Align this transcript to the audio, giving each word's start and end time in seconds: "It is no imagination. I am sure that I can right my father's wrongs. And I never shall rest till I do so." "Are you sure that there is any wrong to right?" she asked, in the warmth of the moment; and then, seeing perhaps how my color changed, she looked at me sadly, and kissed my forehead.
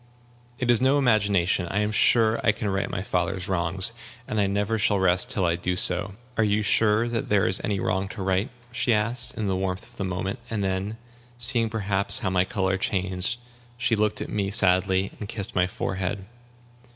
"It 0.57 0.71
is 0.71 0.81
no 0.81 0.97
imagination. 0.97 1.67
I 1.69 1.81
am 1.81 1.91
sure 1.91 2.37
that 2.37 2.45
I 2.45 2.51
can 2.53 2.69
right 2.69 2.89
my 2.89 3.03
father's 3.03 3.47
wrongs. 3.47 3.93
And 4.27 4.41
I 4.41 4.47
never 4.47 4.79
shall 4.79 4.97
rest 4.97 5.29
till 5.29 5.45
I 5.45 5.55
do 5.55 5.75
so." 5.75 6.15
"Are 6.37 6.43
you 6.43 6.63
sure 6.63 7.07
that 7.07 7.29
there 7.29 7.45
is 7.47 7.61
any 7.63 7.79
wrong 7.79 8.07
to 8.09 8.23
right?" 8.23 8.49
she 8.71 8.95
asked, 8.95 9.37
in 9.37 9.45
the 9.47 9.55
warmth 9.55 9.83
of 9.83 9.97
the 9.97 10.03
moment; 10.03 10.39
and 10.49 10.63
then, 10.63 10.97
seeing 11.37 11.69
perhaps 11.69 12.17
how 12.17 12.31
my 12.31 12.45
color 12.45 12.79
changed, 12.79 13.37
she 13.77 13.95
looked 13.95 14.21
at 14.21 14.29
me 14.29 14.49
sadly, 14.49 15.11
and 15.19 15.29
kissed 15.29 15.53
my 15.53 15.67
forehead. 15.67 16.25